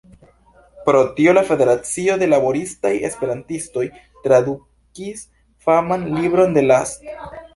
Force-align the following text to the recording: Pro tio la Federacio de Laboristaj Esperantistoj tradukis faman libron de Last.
Pro 0.85 1.01
tio 1.17 1.33
la 1.37 1.41
Federacio 1.49 2.13
de 2.21 2.29
Laboristaj 2.31 2.93
Esperantistoj 3.11 3.85
tradukis 4.25 5.23
faman 5.67 6.09
libron 6.17 6.57
de 6.59 6.65
Last. 6.73 7.07